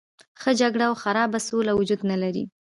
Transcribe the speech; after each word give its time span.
ښه 0.41 0.51
جګړه 0.61 0.85
او 0.89 0.95
خرابه 1.01 1.39
سوله 1.47 1.71
وجود 1.75 2.01
نه 2.11 2.17
لري. 2.23 2.43